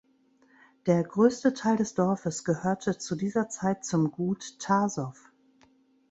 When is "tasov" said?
4.57-5.29